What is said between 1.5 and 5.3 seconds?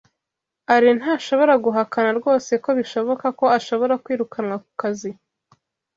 guhakana rwose ko bishoboka ko ashobora kwirukanwa ku kazi.